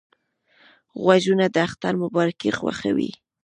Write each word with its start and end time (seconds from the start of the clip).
غوږونه 1.01 1.45
د 1.53 1.55
اختر 1.67 1.93
مبارکۍ 2.03 2.51
خوښوي 2.57 3.11